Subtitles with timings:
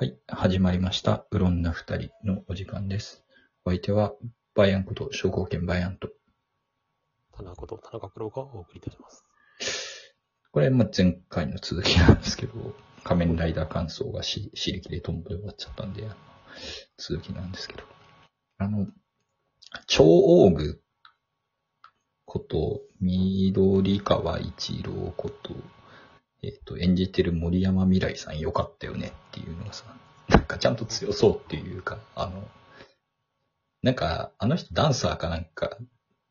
[0.00, 1.26] はい、始まりました。
[1.32, 3.24] うろんな二人のお時間です。
[3.64, 4.12] お相手は、
[4.54, 6.10] バイアンこと、証拠権バイアンと。
[7.36, 9.24] 田中と田中黒がお送りいたします。
[10.52, 16.08] これ、まあ、前回の続きなんですけど、仮面ライダー感想がし、尻切れトンボで終わっちゃったんで、
[16.96, 17.82] 続きなんですけど。
[18.58, 18.86] あの、
[19.88, 20.80] 超大具
[22.24, 25.56] こと、緑川一郎こと、
[26.42, 29.84] えっ、と、演じてる森山未来さんよかったよねっていうのがさ、
[30.28, 32.48] なんかちゃんと強そうっていうか、あの、
[33.82, 35.78] なんか、あの人ダンサーかなんか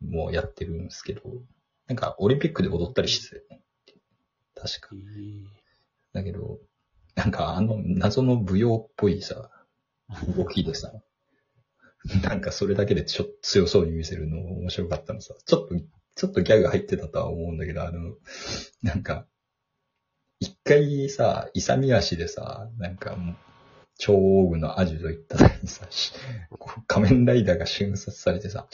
[0.00, 1.22] もやってるんですけど、
[1.86, 3.60] なんかオリンピックで踊ったりしてたよね。
[4.54, 4.96] 確か。
[6.12, 6.58] だけど、
[7.14, 9.50] なんかあの謎の舞踊っぽいさ、
[10.36, 10.92] 動きでさ、
[12.22, 15.74] なんかそれだけでちょっと強そうに見せるの面白かったのさ、ちょっと、
[16.14, 18.16] ちょっとギャグ入ってたとは思うんだけど、あの、
[18.82, 19.26] なんか、
[20.38, 23.36] 一回さ、勇み足でさ、なんかもう、
[23.98, 25.88] 超大具のアジト行った時にさ、
[26.86, 28.66] 仮面ライダーが瞬殺されてさ、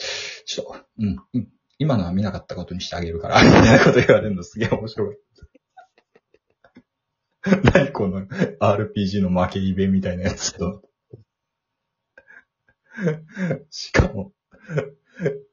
[0.45, 1.47] ちょっと、うん、うん、
[1.77, 5.17] 今のは見なかったことにしてあげるから、みたいなこと言われるのすげえ面白い。
[7.73, 10.81] 何この RPG の負けイベみたいなやつと。
[13.69, 14.33] しかも、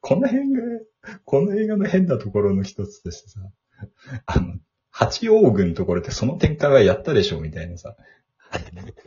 [0.01, 0.63] この辺が、
[1.25, 3.41] この映画の変なところの一つとしてさ、
[4.27, 4.59] あの、
[4.91, 7.97] 八王軍のところでその展開はやったでしょみたいなさ、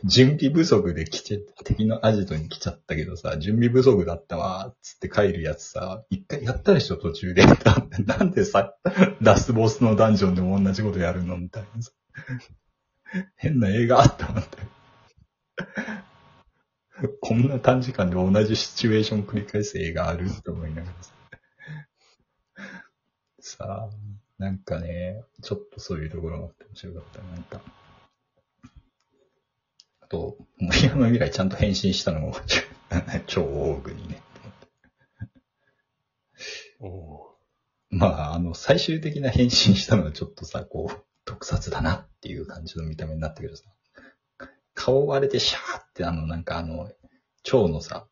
[0.04, 7.44] 準備不足で来ちゃ、敵のアジトに来ちゃったけどさ、準備不足だったわ、つって帰るやつさ、一回やったでしょ途中で。
[8.06, 8.74] なんでさ、
[9.20, 11.92] ラスボスのダンジョンでも同じことやるのみたいなさ。
[13.36, 14.58] 変な映画あったもんって。
[17.20, 21.12] こんな短時間で同じシチュエーション繰り返す映画あると思いながらさ。
[23.40, 23.90] さあ、
[24.38, 27.22] なんかね、ちょっとそういうところがあって面白かった。
[27.22, 27.60] なんか。
[30.00, 32.36] あと、森山未来ちゃんと変身したのも
[33.26, 34.22] 超大具にね。
[36.80, 37.34] お
[37.90, 43.64] まあ、あの、最終的な変身したのはちょっとさ、こう、特撮だなっていう感じの見た目になったけどさ、
[44.74, 46.90] 顔割れてシャーってあの、なんかあの、
[47.42, 48.08] 蝶のさ、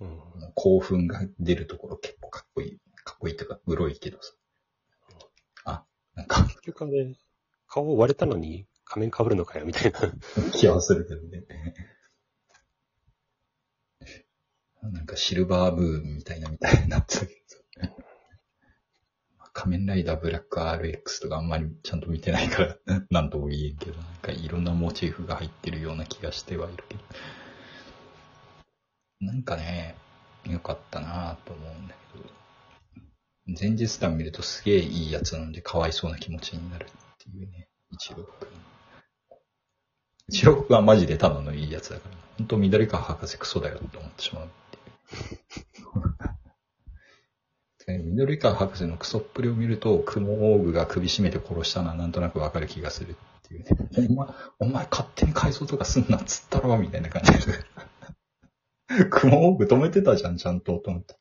[0.00, 0.20] うん。
[0.54, 2.78] 興奮が出るところ結構かっこいい。
[3.04, 4.32] かっこいいっていうか、グロいけどさ。
[6.18, 7.14] なんか、結局あれ、
[7.68, 10.00] 顔割れたのに仮面被るのかよ、みたいな。
[10.52, 11.44] 気はするけどね。
[14.82, 17.38] なんかシルバーブームみたいなみたいになってたけど。
[19.52, 22.76] 仮面ライダーブラック RX とかあんまりちゃんと見てないから、
[23.10, 27.00] なんとも言えんけど、なんかいろんなモチーフが入ってるような気がしてはいるけど。
[29.20, 29.96] なんかね、
[30.44, 32.24] 良かったなぁと思うんだけど、
[33.48, 36.88] 前日談見るとすげえいいやつなのでかわいそうな気持ちになるっ
[37.18, 38.48] ていうね、一郎くん。
[40.28, 44.48] 一郎くんはマジでただのいいやつだから、本当緑川博士クソだよって思ってしまうっ
[47.86, 48.04] ていう。
[48.04, 53.14] 緑川博士のクソっぷりを見ると、雲オーグが首絞めて殺したのはなんとなくわかる気がするっ
[53.48, 54.08] ていうね。
[54.10, 57.38] お前、お前勝手に改造とかすんなっつったろみたいな感じで。
[59.08, 61.16] 雲オーグ止めてたじゃん、ちゃんと、と思って。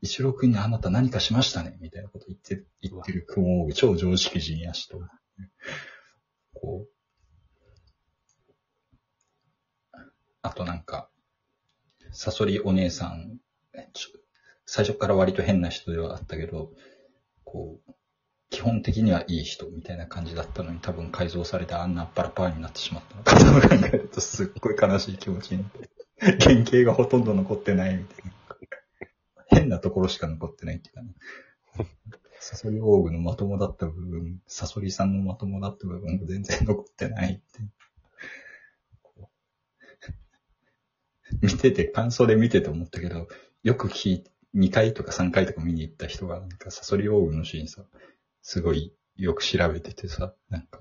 [0.00, 1.76] 一郎くんにあなた何かしましたね？
[1.80, 5.00] みたいなこと言って、言ってる雲オーグ、超常識人やしと。
[6.54, 6.88] こう。
[10.42, 11.10] あとなんか、
[12.12, 13.38] サソリお姉さん、
[14.66, 16.72] 最初から割と変な人ではあったけど、
[17.44, 17.92] こう、
[18.50, 25.90] 基本的にはいい人みたいな感じだったのに多分改造されてあんなバラパーになってしまったのかと考えるとすっごい悲しい気持ちになって。
[26.40, 28.27] 原型がほとんど残ってないみたいな。
[29.68, 31.14] 変なところしか残ってないっていうかね。
[32.40, 37.42] サソリオーグのまともだった部分、サソリさんのまともだった部分が全然残ってないって。
[41.42, 43.28] 見てて、感想で見てて思ったけど、
[43.62, 44.24] よく聞い
[44.54, 47.84] 2回とか3回とか見に行った人が、なんかサソリオーグのシーンさ、
[48.40, 50.80] すごいよく調べててさ、なんか、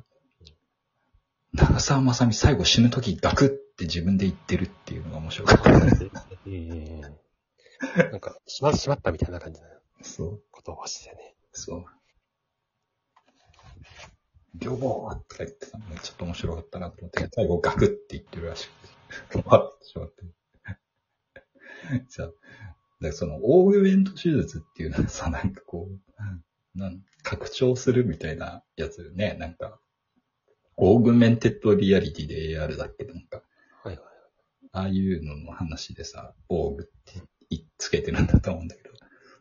[1.54, 5.72] 長澤まさみ最後死ぬ時ガクって自分で言ってるっていうのが面白かった。
[7.98, 9.68] え えなんか、しま、しまったみたいな感じの
[10.02, 11.36] そう、ことをしてたよね。
[11.52, 11.86] そう。
[14.56, 18.70] 両方とか言ってたので、ちょっと面白かったなと思って、最後ガクって言ってるらし
[19.30, 20.24] くて、わってしまって。
[22.10, 22.38] じゃあ、だか
[23.00, 29.36] らその、オーグメント手術っていうのはさ、なんかこう、なん拡張するみたいなやつよね。
[29.40, 29.80] なんか、
[30.76, 33.44] augmented reality で AR だっけなんか、
[33.84, 34.06] はいはい。
[34.72, 37.22] ああいうのの話でさ、オーグって
[37.78, 38.90] つけてるんだと思うんだけど。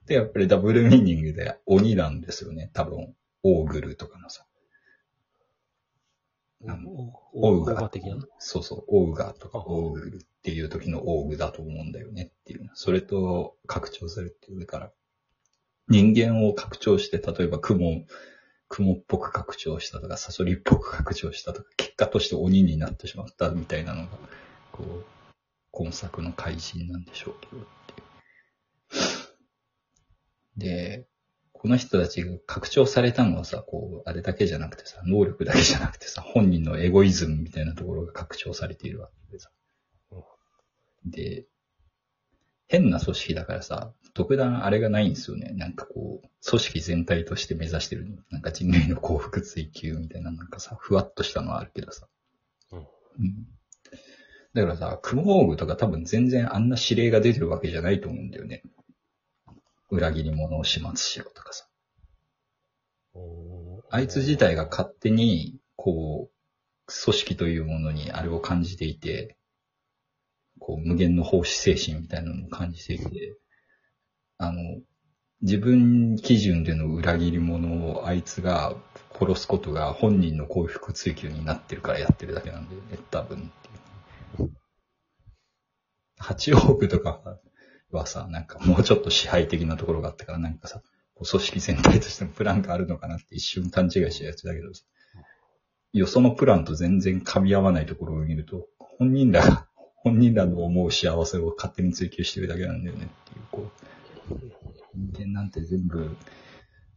[0.06, 2.70] で、やっぱりダブルミーニングで鬼なんですよね。
[2.72, 4.46] 多分、オーグルとかのさ。
[6.68, 8.16] あのオウオウガガ的な？
[8.38, 12.70] そうそう、オウガとかあオウグルっていう時のオウグだと思うんだよねっていう。
[12.74, 14.90] それと拡張するっていうから、
[15.88, 18.04] 人間を拡張して、例えば雲、
[18.68, 24.08] 雲っぽく拡張したとか、サソリっぽく拡張したとか、結果として鬼になってしまったみたいなのが、
[24.72, 25.04] こう、
[25.70, 27.75] 今作の怪人なんでしょうけど。
[30.56, 31.06] で、
[31.52, 39.50] この人たちが拡張されたのはさ、こう、あれだけじゃなくてさ、能力だけじゃなくてさ、本人のエゴイズムみたいなところが拡張されているわけでさ。
[41.06, 41.46] で、
[42.68, 45.52] 変な組織だからさ、特段あれがないんですよね。
[45.54, 52.08] なんかこう、組織全体として目指してる、なんか人類の幸福追求みたいな、なんかさ、ふわっとしたのはあるけどさ。
[52.72, 52.86] うんうん。
[54.54, 58.62] だからさ、クモーグとか多分全然あんな指令が出てるわけじゃないと思うんだよね。
[59.90, 61.66] 裏切り者を始末しろとかさ。
[63.90, 69.36] あいつ自体が勝手に、こう、組織というものにあれを感じていて、
[70.58, 73.36] こう、無限の奉仕精神みたいなのを感じていて、
[74.38, 74.60] あの、
[75.42, 78.74] 自分基準での裏切り者をあいつが
[79.18, 82.80] 殺すことが本人の幸福追求になってるからやってるだけなんで、ね、
[83.10, 83.40] 多分っ
[84.36, 84.50] ていう。
[86.18, 87.38] 八億とか
[87.92, 90.82] はさ、なんかもうちょっと支配的なところがあったから、なんかさ、
[91.16, 94.84] 組織全体としてのプランがあるのかなって一瞬勘違いしたやつだけどさ、
[95.92, 99.66] よそのプランと全然噛み合わないところを見ると、本人らが、
[99.96, 103.70] 本人らの思う幸せを勝手に追求してるだけなんだよねっていう、こ
[104.30, 104.36] う、
[104.94, 106.16] 人間なんて全部、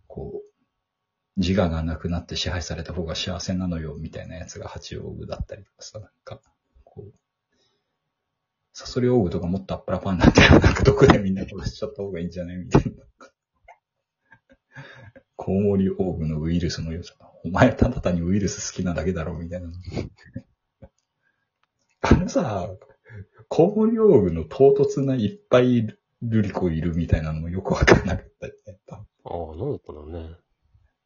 [0.07, 6.41] こう、自我がなくなって支配された方が幸せなのよ、みたいなやつが八王具だったりとかさ、なんか、
[6.83, 7.13] こう、
[8.73, 12.91] サソリ王具とかもっとアッパラパンになってるなんかどこでみんな殺しちゃった方がいいんじゃないみたいな。
[15.35, 17.15] コウモリ王具のウイルスの良さ。
[17.43, 19.69] お前ただ単にウイルス好きなだけだろ、みたいな。
[22.01, 22.69] あのさ、
[23.47, 25.87] コウモリ王具の唐突ないっぱい
[26.21, 28.79] ルリコいるみたいなのもよくわかんなかったよね。
[29.25, 30.35] ああ、なんだったんだろうね。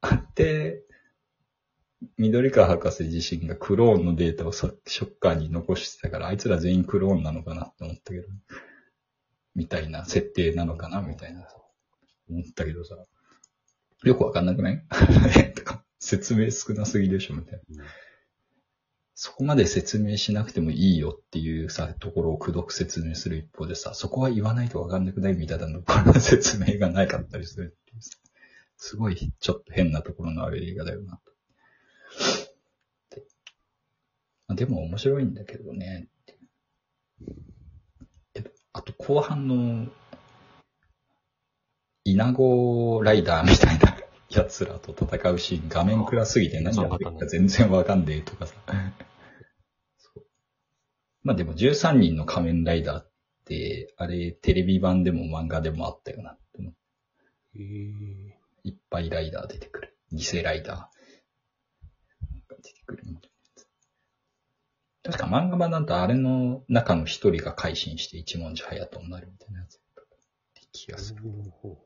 [0.01, 0.82] あって、
[2.17, 4.73] 緑川博士自身がクローンのデータをショ
[5.05, 8.27] ッカーに残してたから、あいつら全員クローンなのかなって思ったけど、
[9.55, 11.47] みたいな設定なのかなみたいな、
[12.29, 12.95] 思ったけどさ、
[14.03, 14.83] よくわかんなくない？
[15.55, 17.83] とか説明少なすぎでしょみたいな。
[19.15, 27.77] そこまで説明しなくてもいいよっていうさ、ところをくどく説明する一方でさ、そこは言わないとわかんなくないみたいな、この説明がなかったりする
[28.77, 33.15] すごいちょっと変なところのある映画だよなと。
[33.15, 33.23] で
[34.42, 36.07] まあでも面白いんだけどね。
[38.73, 39.87] あと後半の、
[42.05, 43.97] イナゴライダーみたいな
[44.29, 48.55] 奴らと戦うシーン、画面暗すぎて何やってるか全然わかんねえとかさ。
[51.21, 53.11] まあでも13人の仮面ライダーっ
[53.45, 56.43] て、あれテレビ版でも漫画でもあったよなって
[58.63, 59.97] いっぱいライダー出てくる。
[60.11, 60.77] 犠牲ライダー。
[62.49, 63.67] が出てくるみたいなやつ。
[65.03, 70.05] 確か漫画版だとあれの中の一人が改心して一文字隼人になるみたいなやつだっ
[70.53, 71.23] て気がする。
[71.49, 71.79] ほ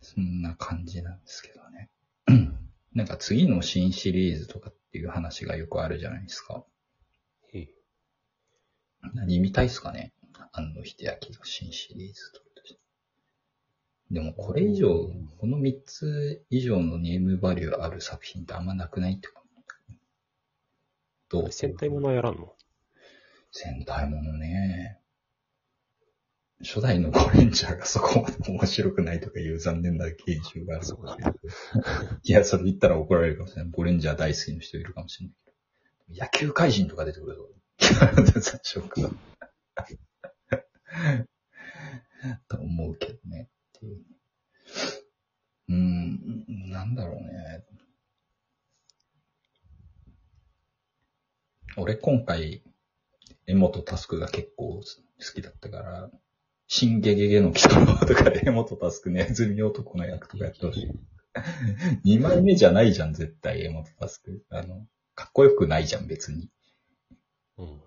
[0.00, 1.90] そんな感じなんですけどね。
[2.94, 6.64] なんか次の新シリーズとかっていう話がよくあるじゃないですか。
[7.52, 7.66] え
[9.14, 10.12] 何見たいっすかね？
[10.52, 12.42] 安野秀明の新シリーズと。
[14.12, 19.41] でもこれ以上、この3つ以上のネームバリューある作品ってあんまなくないってか。
[21.32, 21.50] どう？
[21.50, 22.52] 戦隊ものはやらんの？
[23.50, 24.98] 戦隊ものね。
[26.62, 31.34] 初代のゴレンジャーがそこまで面白くないとかいう残念な現象があるかもしれない。
[32.22, 33.72] いや、それ言ったら怒られるかもしれない。
[33.72, 36.24] ゴレンジャー大好きな人いるかもしれないけど。
[36.24, 37.48] 野球怪人とか出てくるぞ。
[37.80, 37.98] 最
[38.62, 39.10] 初から。
[42.48, 43.48] と思うけどね。
[45.68, 47.64] うん、なんだろうね。
[51.76, 52.62] 俺今回、
[53.46, 54.82] 江本タスクが結構好
[55.34, 56.10] きだったから、
[56.68, 60.90] 新ゲゲゲの鬼太郎とか で江本タスクネズミ男の役とかやってほしい。
[62.04, 64.44] 二枚目じゃないじゃん、絶対、江本タスク。
[64.50, 66.50] あの、かっこよくないじゃん、別に。
[67.58, 67.80] うん。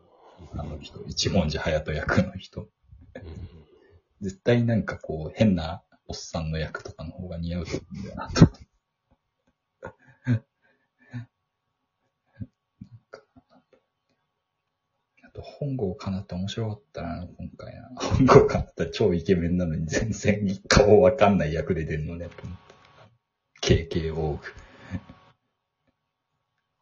[0.54, 2.62] あの人、一文字隼人役の人。
[2.62, 2.66] う
[3.20, 3.56] ん
[4.22, 8.48] 絶対なんかこう、変なおっさんの役とかの方が似合うと思うんだよな、と。
[15.36, 17.90] と、本郷かなって面白かったな、今回な。
[18.00, 22.58] 本郷かなって超イケメンなのに全然顔わかんない役で出るのね、と思っ
[23.62, 23.88] て。
[23.90, 24.44] KK オーグ。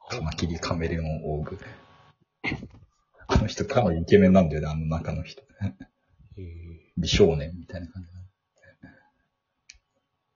[0.09, 1.57] カマキリカメレオンオーグ。
[3.27, 5.41] あの人かなりイケメンなんだよね、あの中の人。
[6.37, 8.13] えー美少年みたいな感じ。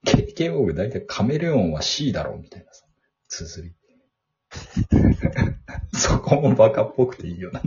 [0.04, 2.84] KK オーグ大体カメレオンは C だろうみたいなさ、
[3.28, 3.74] 綴り。
[5.92, 7.62] そこもバカっぽくていいよな。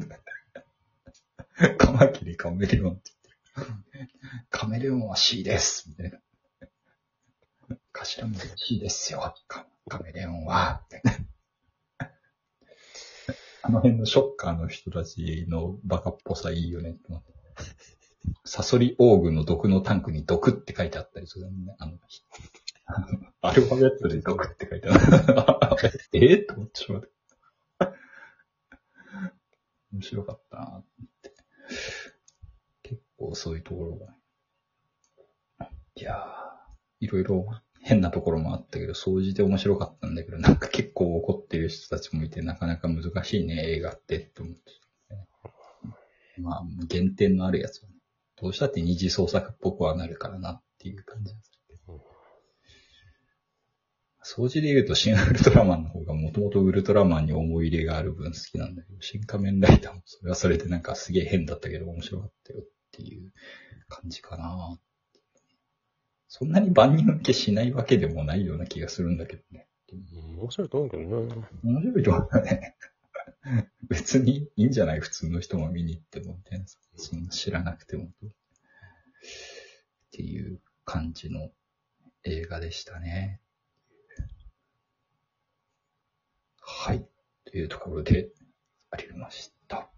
[1.78, 3.12] カマキリカメレオンって
[3.56, 4.10] 言ってる。
[4.50, 6.20] カメレオンは C ですみたいな。
[7.94, 9.36] 頭文字が C ですよ。
[9.48, 10.84] カカメレオンは。
[13.64, 17.32] あの辺のショッカーの人たちのバカっぽさいいよねって思って。
[18.44, 21.76] サソリオーグの毒のタンクに毒って書いてあったりするね。
[21.78, 22.00] あの、
[23.42, 25.00] アルファベットで毒って書いてある。
[26.14, 27.12] ええと思ってしまう。
[29.94, 30.84] 面白かったな
[33.32, 35.68] 構そういうところが。
[35.96, 37.46] いやー、いろいろ
[37.82, 44.62] 変なところもあったけど、掃除で面白かったんだけど、なんか結構怒ってる人たちもいて、なかなか難しいね、映画って、って思って
[45.10, 45.28] たね。
[46.38, 47.96] まあ、原点のあるやつはね。
[48.42, 51.52] どうしたって二次創作っぽくはなるからなっていう感じです。
[54.24, 63.32] 掃除で言うと、新ウルトラマンの方がもともとウルトラマンに思い入れがある分好きなんだけど、新仮面ライダーもそれはそれでなんかすげえ変だったけど面白かったよっていう
[63.88, 64.80] 感じかな。
[66.28, 69.68] そんなに万人受けしないわけでもないような気がするんだけどね。
[69.92, 69.96] う
[70.38, 71.48] ん面白いと思うけどな。
[71.64, 72.76] 面白いと思うね。
[73.90, 75.00] 別にいいんじゃない？
[75.02, 78.06] 普通の人も見に行っても、みたいなさそんな知らなくても。
[78.06, 78.10] っ
[80.12, 81.52] ていう感じの
[82.24, 83.42] 映画でしたね。
[86.62, 87.06] はい。
[87.46, 88.30] というところで
[88.92, 89.90] ありました。